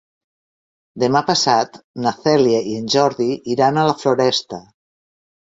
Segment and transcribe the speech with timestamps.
[1.03, 4.63] Demà passat na Cèlia i en Jordi iran a la Floresta.